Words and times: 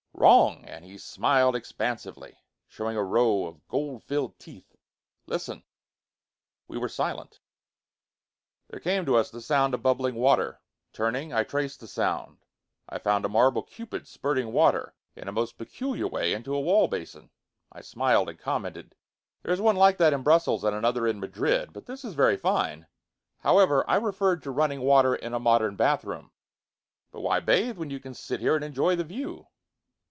"Wrong!" 0.13 0.63
and 0.65 0.85
he 0.85 0.99
smiled 0.99 1.55
expansively, 1.55 2.37
showing 2.67 2.95
a 2.95 3.03
row 3.03 3.47
of 3.47 3.67
gold 3.67 4.03
filled 4.03 4.37
teeth. 4.37 4.75
"Listen." 5.25 5.63
We 6.67 6.77
were 6.77 6.89
silent. 6.89 7.39
There 8.69 8.79
came 8.79 9.03
to 9.07 9.15
us 9.15 9.31
the 9.31 9.41
sound 9.41 9.73
of 9.73 9.81
bubbling 9.81 10.13
water. 10.13 10.61
Turning, 10.93 11.33
I 11.33 11.43
traced 11.43 11.79
the 11.79 11.87
sound. 11.87 12.45
I 12.87 12.99
found 12.99 13.25
a 13.25 13.29
marble 13.29 13.63
Cupid 13.63 14.07
spurting 14.07 14.51
water 14.51 14.93
in 15.15 15.27
a 15.27 15.31
most 15.31 15.57
peculiar 15.57 16.07
way 16.07 16.33
into 16.33 16.53
a 16.53 16.61
wall 16.61 16.87
basin. 16.87 17.31
I 17.71 17.81
smiled 17.81 18.29
and 18.29 18.37
commented. 18.37 18.93
"There 19.41 19.53
is 19.53 19.59
one 19.61 19.75
like 19.75 19.97
that 19.97 20.13
in 20.13 20.21
Brussels 20.21 20.63
and 20.63 20.75
another 20.75 21.07
in 21.07 21.19
Madrid. 21.19 21.73
But 21.73 21.87
this 21.87 22.05
is 22.05 22.13
very 22.13 22.37
fine. 22.37 22.85
However, 23.39 23.89
I 23.89 23.95
referred 23.95 24.43
to 24.43 24.51
running 24.51 24.81
water 24.81 25.15
in 25.15 25.33
a 25.33 25.39
modern 25.39 25.75
bathroom." 25.75 26.29
"But 27.11 27.21
why 27.21 27.39
bathe 27.39 27.79
when 27.79 27.89
you 27.89 27.99
can 27.99 28.13
sit 28.13 28.39
here 28.39 28.55
and 28.55 28.63
enjoy 28.63 28.95
the 28.95 29.03
view?" 29.03 29.47